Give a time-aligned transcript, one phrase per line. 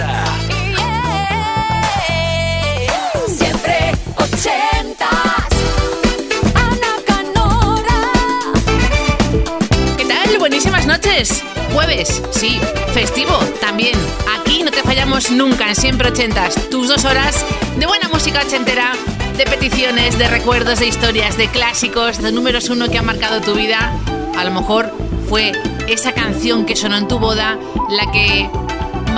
[0.00, 0.24] 80.
[3.28, 5.08] Siempre ochentas.
[6.54, 8.00] Ana Canora.
[9.96, 10.38] ¿Qué tal?
[10.38, 11.42] Buenísimas noches.
[11.72, 12.60] Jueves, sí.
[12.94, 13.98] Festivo, también.
[14.40, 16.54] Aquí no te fallamos nunca en Siempre Ochentas.
[16.70, 17.44] Tus dos horas
[17.78, 18.92] de buena música ochentera,
[19.36, 23.54] de peticiones, de recuerdos, de historias, de clásicos, de números uno que han marcado tu
[23.54, 23.92] vida.
[24.36, 24.92] A lo mejor
[25.28, 25.52] fue
[25.88, 27.58] esa canción que sonó en tu boda
[27.90, 28.50] la que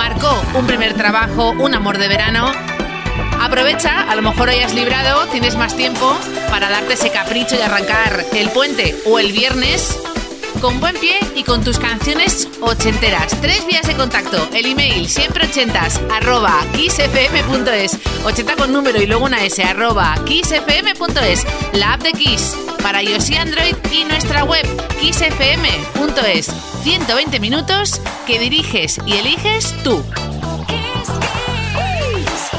[0.09, 2.51] marcó un primer trabajo, un amor de verano.
[3.39, 7.61] Aprovecha, a lo mejor hoy has librado, tienes más tiempo para darte ese capricho y
[7.61, 9.97] arrancar el puente o el viernes
[10.63, 13.35] con buen pie y con tus canciones ochenteras.
[13.41, 19.25] Tres vías de contacto, el email siempre ochentas arroba kissfm.es, 80 con número y luego
[19.25, 24.65] una s arroba kissfm.es, la app de Kiss para iOS y Android y nuestra web
[25.01, 26.47] kissfm.es.
[26.83, 30.01] 120 minutos que diriges y eliges tú.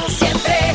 [0.07, 0.73] Siempre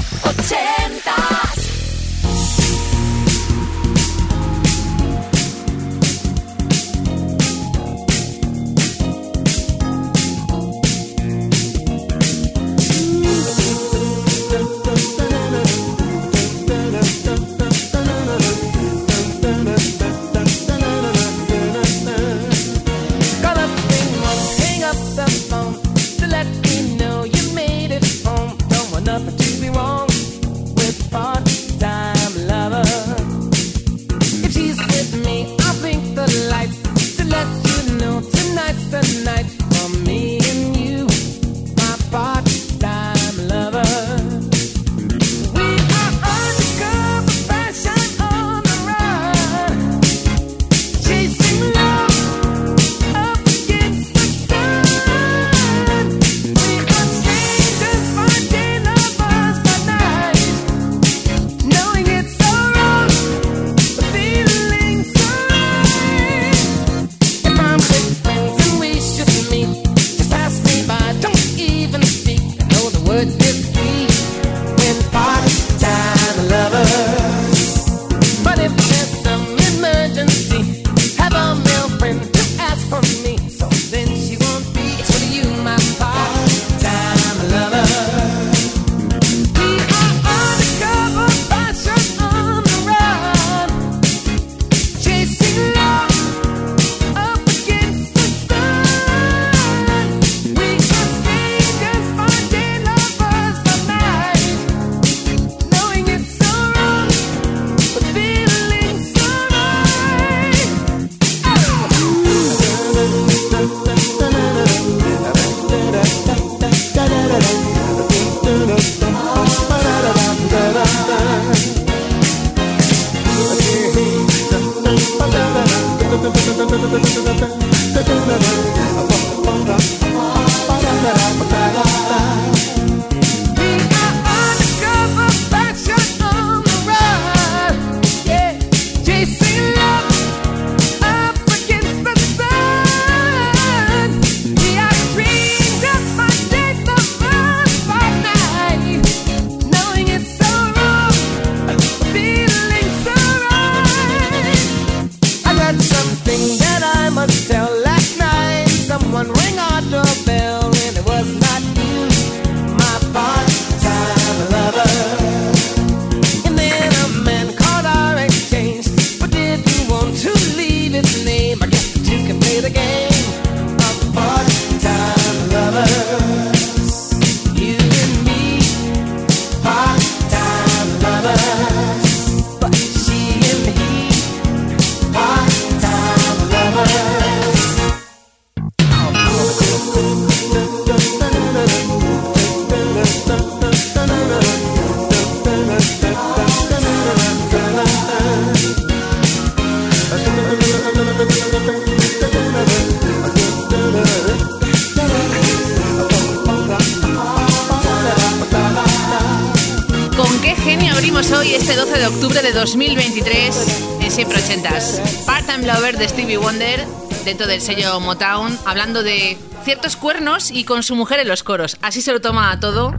[212.00, 215.02] de octubre de 2023 en Siempre Ochentas?
[215.26, 216.86] Part-Time Lover de Stevie Wonder,
[217.26, 221.76] dentro del sello Motown, hablando de ciertos cuernos y con su mujer en los coros.
[221.82, 222.94] Así se lo toma todo.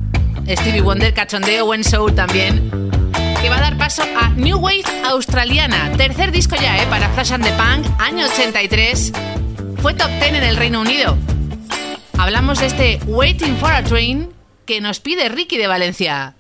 [0.48, 2.70] Stevie Wonder, cachondeo, When Soul también.
[3.42, 5.92] Que va a dar paso a New Wave Australiana.
[5.98, 6.86] Tercer disco ya, ¿eh?
[6.88, 9.14] Para Flash and the Punk, año 83.
[9.82, 11.18] Fue top 10 en el Reino Unido.
[12.20, 14.30] Hablamos de este Waiting for a Train
[14.68, 16.36] que nos pide Ricky de Valencia.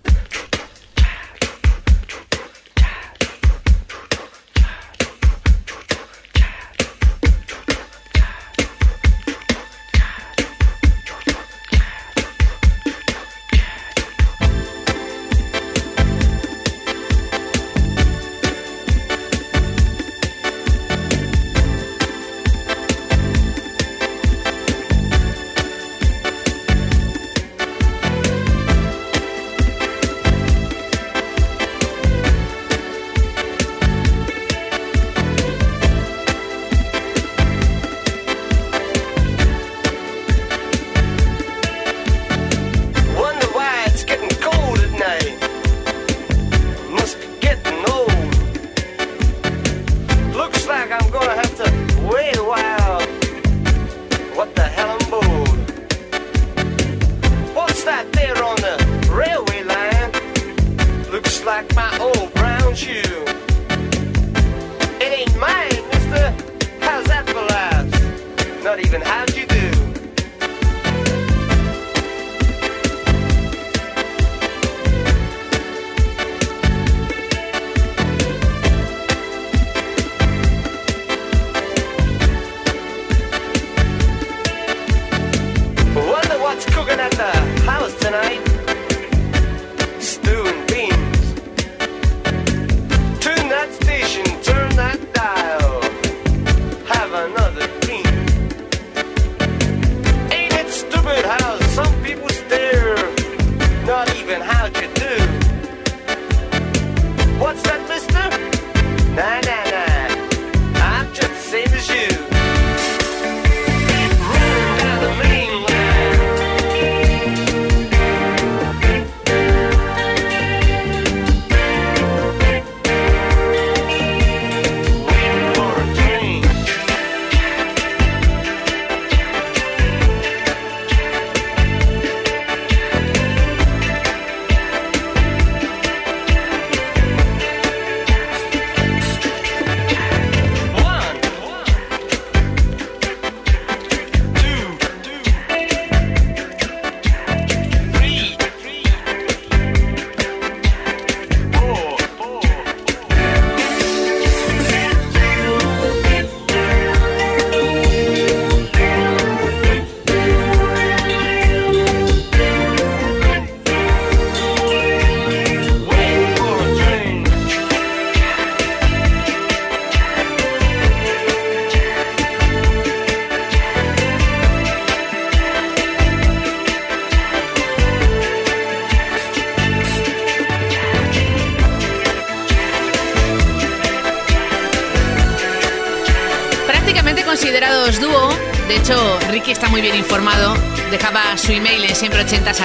[191.37, 192.59] Su email en siempre80s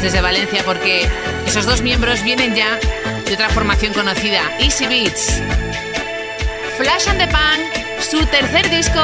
[0.00, 1.08] desde Valencia porque
[1.46, 2.78] esos dos miembros vienen ya
[3.24, 5.40] de otra formación conocida, Easy Beats.
[6.76, 7.60] Flash and the Pan,
[8.00, 9.00] su tercer disco,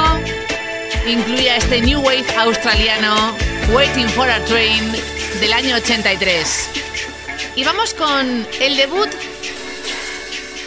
[1.06, 3.36] incluía este New Wave australiano,
[3.72, 4.92] Waiting for a Train,
[5.40, 6.70] del año 83.
[7.56, 9.08] Y vamos con el debut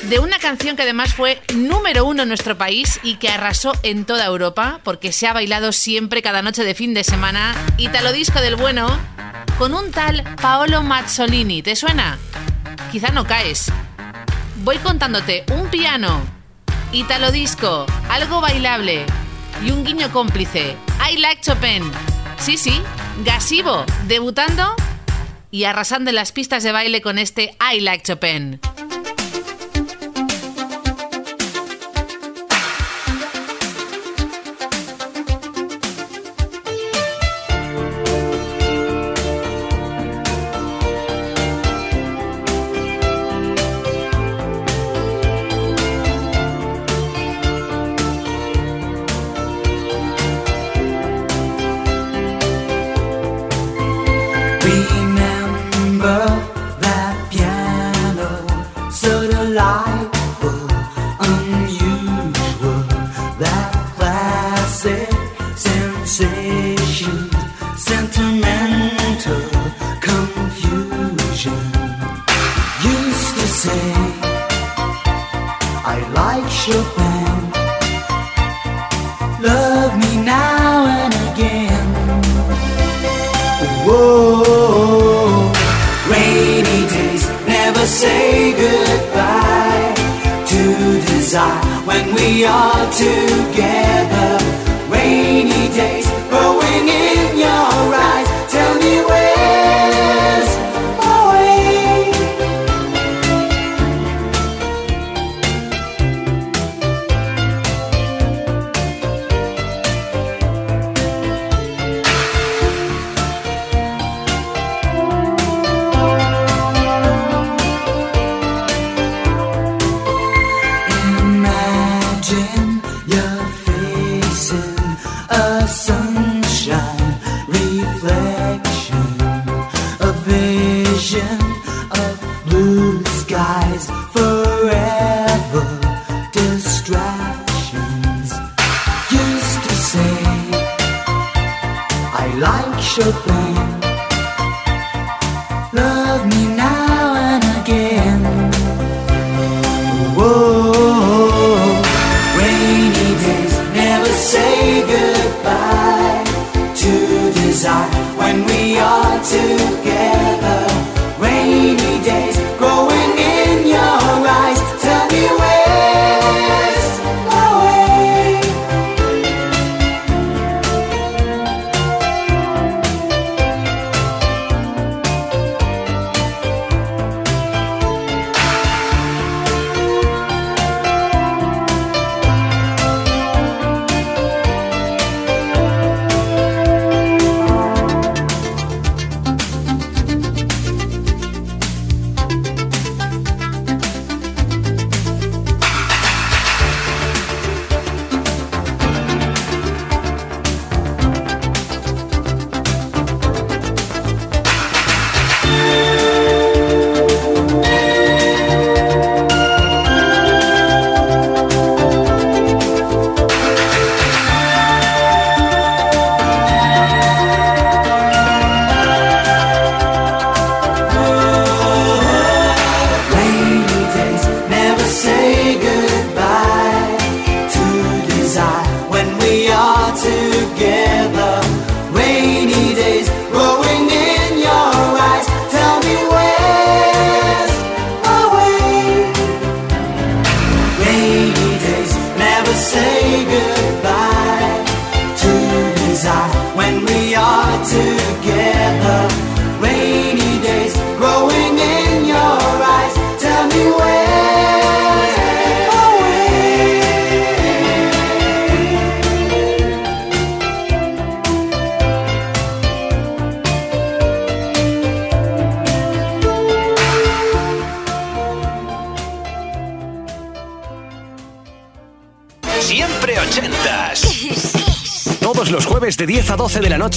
[0.03, 4.05] de una canción que además fue número uno en nuestro país y que arrasó en
[4.05, 8.41] toda Europa, porque se ha bailado siempre cada noche de fin de semana, Italo Disco
[8.41, 8.99] del Bueno,
[9.57, 11.61] con un tal Paolo Mazzolini.
[11.61, 12.17] ¿Te suena?
[12.91, 13.71] Quizá no caes.
[14.63, 16.21] Voy contándote un piano,
[16.91, 19.05] Italo Disco, algo bailable
[19.63, 20.75] y un guiño cómplice.
[21.09, 21.91] I like Chopin.
[22.37, 22.81] Sí, sí,
[23.23, 24.75] Gasivo, debutando
[25.51, 28.59] y arrasando en las pistas de baile con este I like Chopin.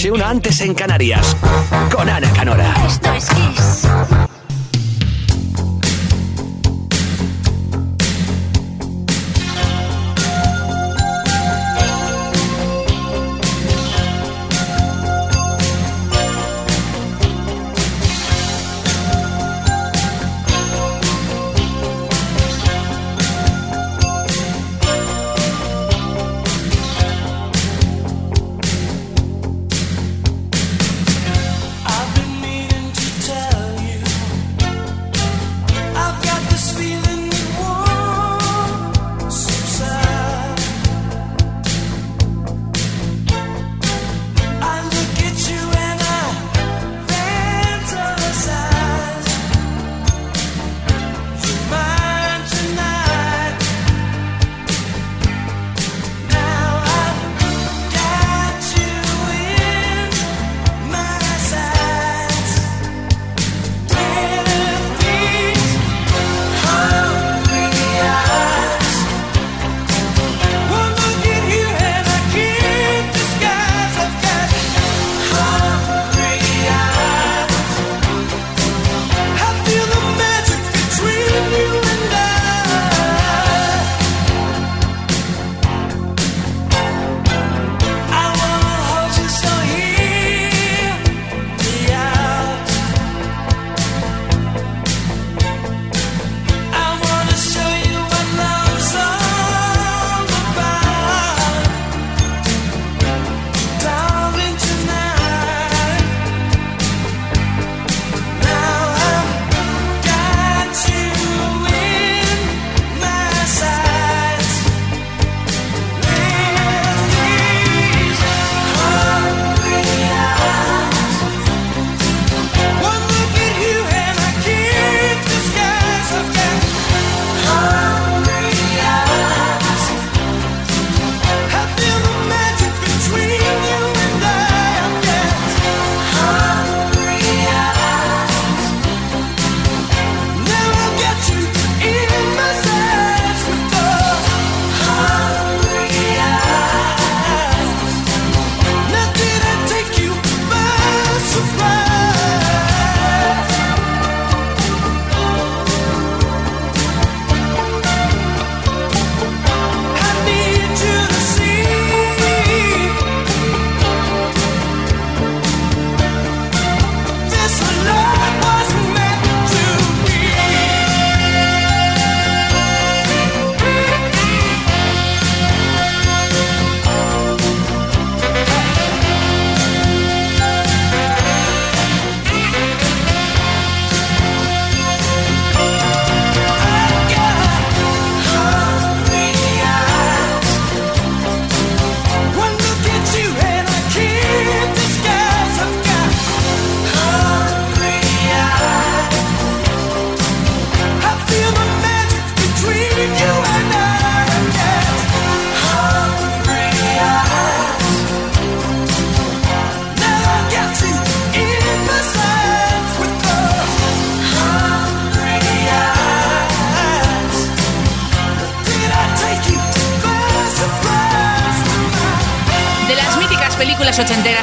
[0.04, 1.23] Noche, una antes en Canarias.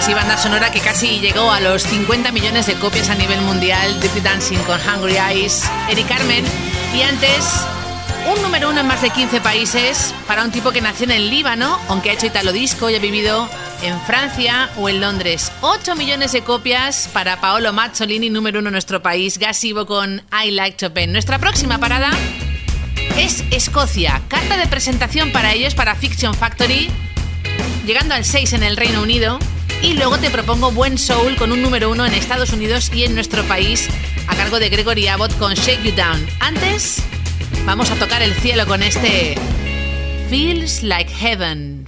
[0.01, 3.42] Películas y banda sonora que casi llegó a los 50 millones de copias a nivel
[3.42, 6.46] mundial, Dirty Dancing con Hungry Eyes, Eric Carmen,
[6.96, 7.66] y antes
[8.33, 11.29] un número uno en más de 15 países para un tipo que nació en el
[11.29, 13.50] Líbano, aunque ha hecho italo disco y ha vivido
[13.83, 15.51] en Francia o en Londres.
[15.61, 20.51] 8 millones de copias para Paolo Mazzolini, número uno en nuestro país, Gasivo con I
[20.51, 21.11] Like Chopin.
[21.11, 22.11] Nuestra próxima parada
[23.18, 24.22] es Escocia.
[24.27, 26.90] Carta de presentación para ellos, para Fiction Factory,
[27.85, 29.40] llegando al 6 en el Reino Unido.
[29.81, 33.15] Y luego te propongo Buen Soul con un número uno en Estados Unidos y en
[33.15, 33.87] nuestro país,
[34.27, 36.25] a cargo de Gregory Abbott con Shake You Down.
[36.39, 37.01] Antes,
[37.65, 39.35] vamos a tocar el cielo con este
[40.29, 41.87] Feels Like Heaven.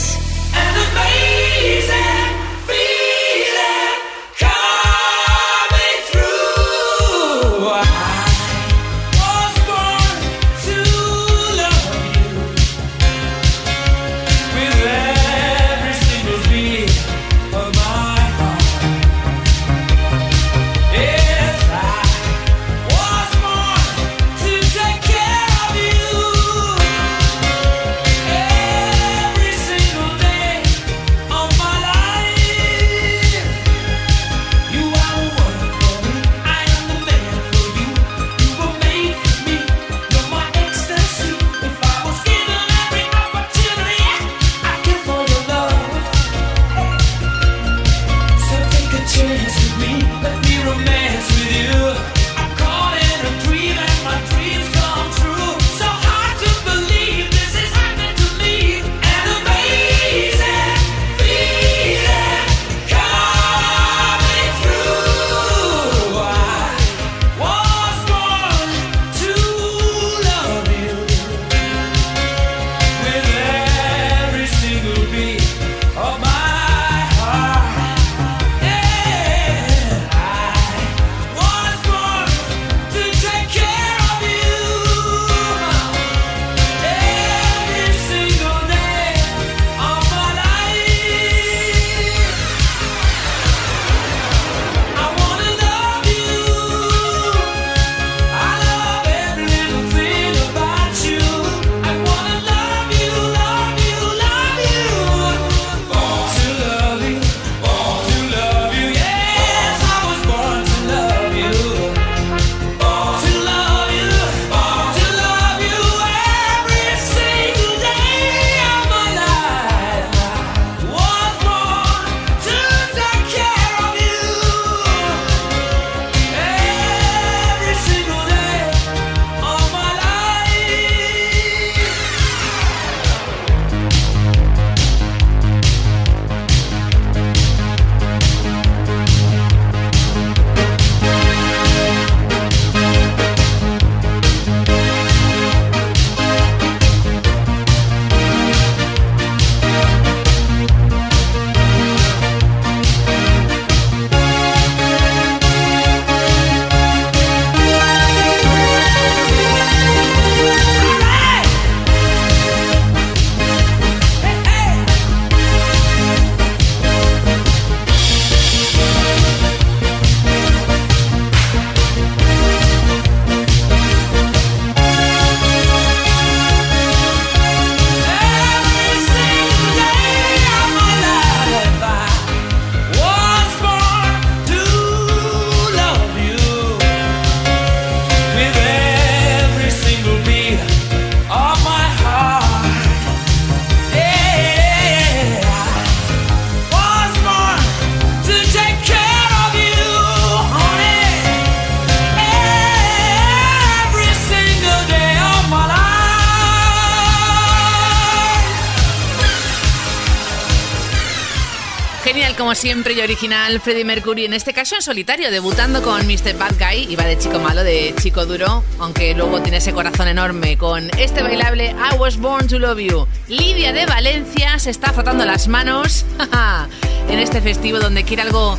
[212.61, 216.37] Siempre y original Freddie Mercury, en este caso en solitario, debutando con Mr.
[216.37, 220.59] Bad Guy, iba de chico malo, de chico duro, aunque luego tiene ese corazón enorme
[220.59, 223.07] con este bailable I Was Born to Love You.
[223.29, 226.05] Lidia de Valencia se está frotando las manos
[227.09, 228.55] en este festivo donde quiere algo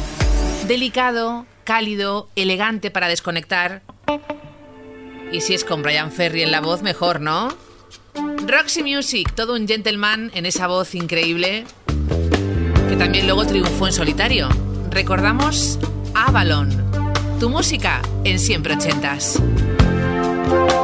[0.67, 3.83] delicado, cálido, elegante para desconectar.
[5.31, 7.57] Y si es con Brian Ferry en la voz, mejor, ¿no?
[8.49, 11.67] Roxy Music, todo un gentleman en esa voz increíble
[12.93, 14.49] que también luego triunfó en solitario.
[14.91, 15.79] Recordamos
[16.15, 16.69] Avalon,
[17.41, 19.41] tu música en siempre ochentas.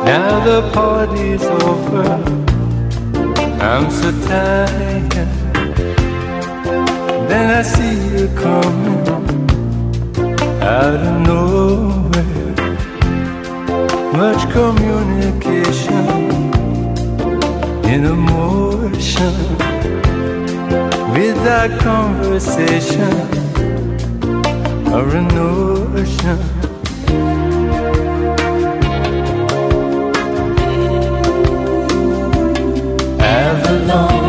[0.07, 2.19] Now the party's over.
[3.61, 5.29] I'm so tired.
[7.29, 9.07] Then I see you coming
[10.63, 12.55] out of nowhere.
[14.15, 16.07] Much communication
[17.85, 18.07] in
[21.19, 23.13] emotion without conversation
[24.93, 26.39] or a notion.
[33.21, 34.29] Avalon.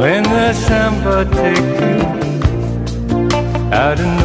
[0.00, 1.98] When the samba take you
[3.72, 4.21] out of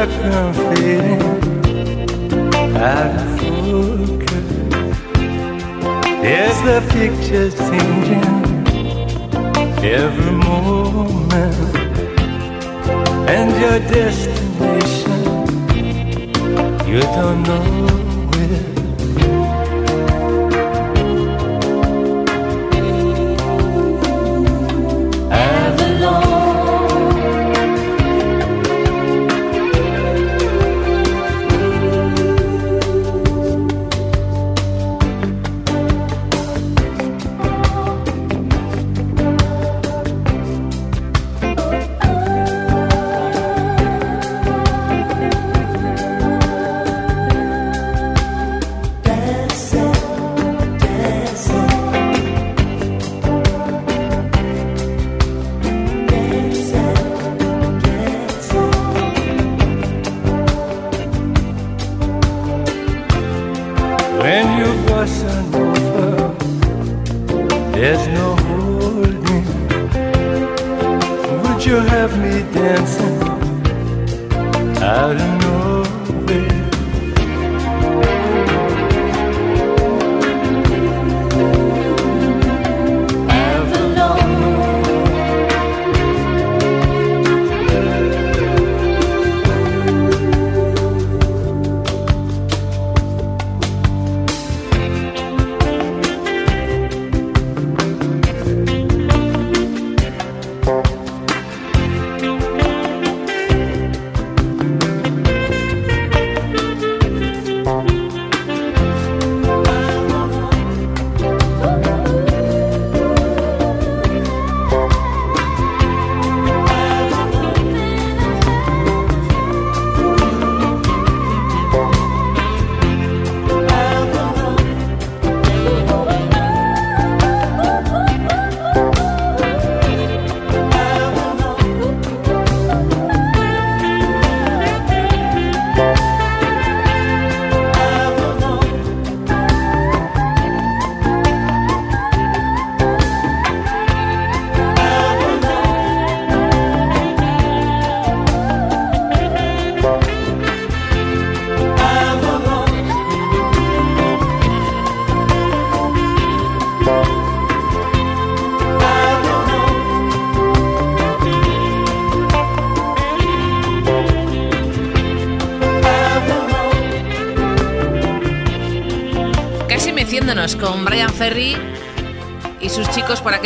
[0.00, 1.22] the background fading
[2.76, 4.48] out of focus,
[6.22, 8.30] yes, the picture's changing
[9.84, 11.76] every moment?
[13.28, 15.20] And your destination
[16.88, 18.09] you don't know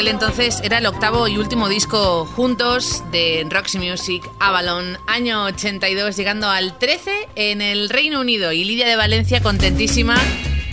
[0.08, 6.50] entonces era el octavo y último disco juntos de Roxy Music Avalon, año 82, llegando
[6.50, 10.16] al 13 en el Reino Unido y Lidia de Valencia contentísima,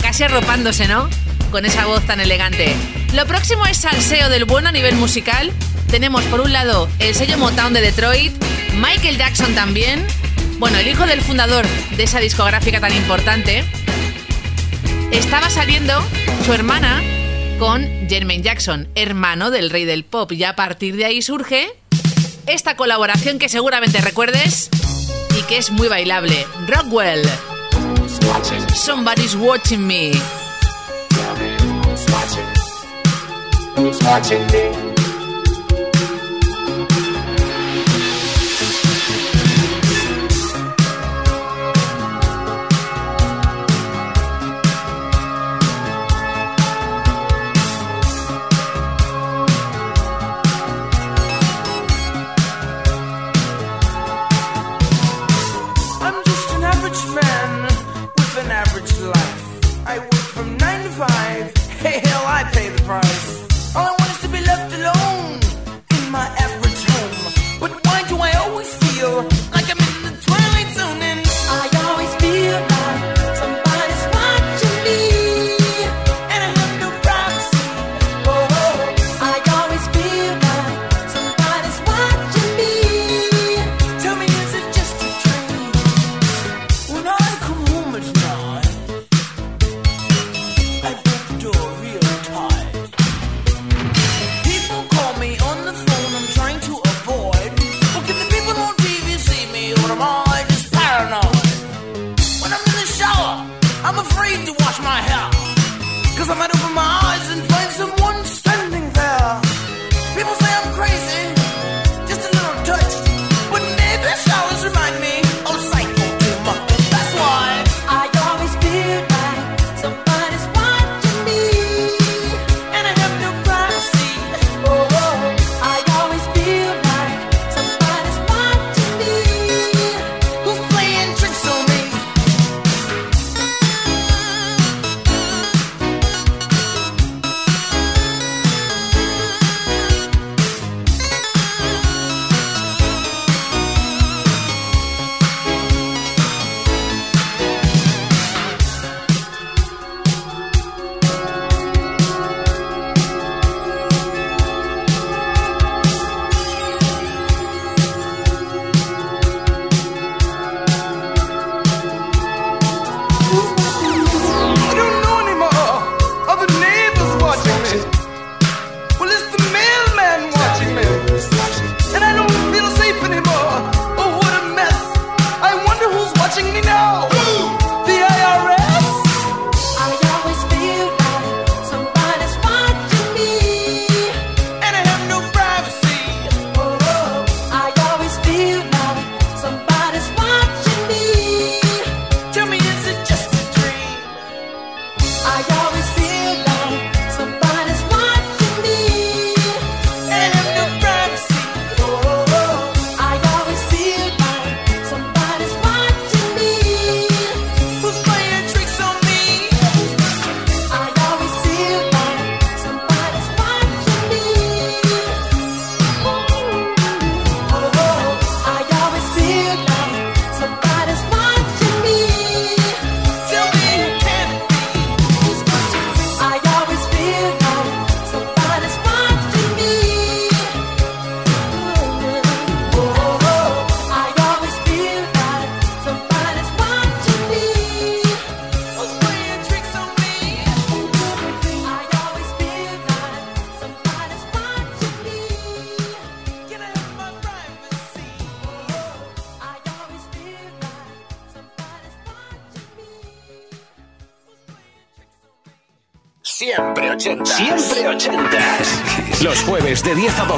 [0.00, 1.08] casi arropándose, ¿no?
[1.50, 2.74] Con esa voz tan elegante.
[3.14, 5.52] Lo próximo es salseo del bueno a nivel musical.
[5.90, 8.32] Tenemos por un lado el sello Motown de Detroit,
[8.74, 10.04] Michael Jackson también,
[10.58, 11.66] bueno, el hijo del fundador
[11.96, 13.64] de esa discográfica tan importante,
[15.10, 15.94] estaba saliendo
[16.44, 17.02] su hermana
[17.62, 20.32] con Jermaine Jackson, hermano del rey del pop.
[20.32, 21.72] Y a partir de ahí surge
[22.46, 24.68] esta colaboración que seguramente recuerdes
[25.38, 26.44] y que es muy bailable.
[26.66, 27.22] Rockwell.
[28.74, 30.10] Somebody's watching me.
[34.02, 34.91] Watching me?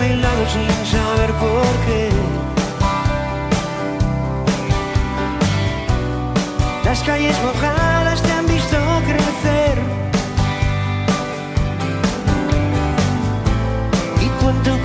[0.00, 2.10] mi lado sin saber por qué.
[6.84, 8.76] Las calles mojadas te han visto
[9.06, 9.78] crecer.
[14.24, 14.79] Y cuánto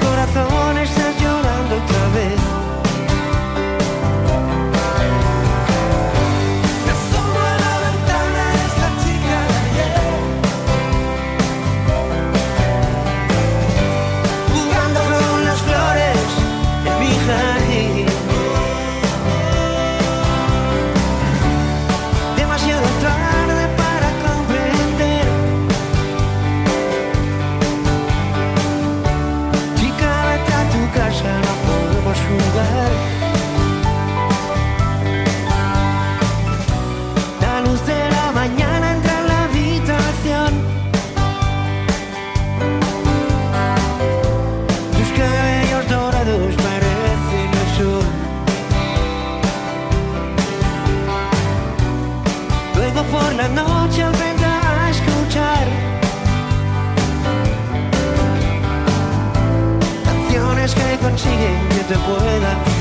[62.06, 62.75] pueda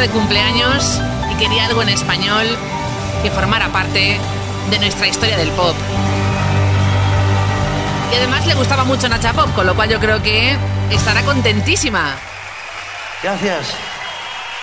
[0.00, 1.00] De cumpleaños
[1.32, 2.46] y quería algo en español
[3.22, 4.20] que formara parte
[4.70, 5.74] de nuestra historia del pop.
[8.12, 10.54] Y además le gustaba mucho Nacha Pop, con lo cual yo creo que
[10.90, 12.14] estará contentísima.
[13.22, 13.74] Gracias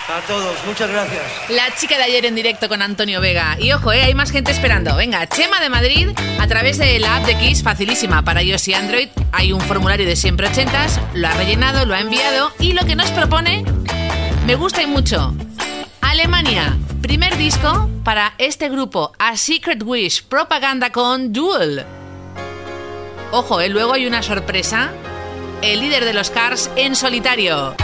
[0.08, 1.22] a todos, muchas gracias.
[1.48, 3.56] La chica de ayer en directo con Antonio Vega.
[3.58, 4.94] Y ojo, eh, hay más gente esperando.
[4.94, 8.74] Venga, Chema de Madrid, a través de la app de Kiss, facilísima para iOS y
[8.74, 9.08] Android.
[9.32, 12.94] Hay un formulario de siempre ochentas, lo ha rellenado, lo ha enviado y lo que
[12.94, 13.64] nos propone
[14.46, 15.34] me gusta y mucho.
[16.00, 21.84] Alemania, primer disco para este grupo, A Secret Wish, propaganda con Duel.
[23.32, 24.92] Ojo, eh, luego hay una sorpresa.
[25.62, 27.74] El líder de los Cars en solitario.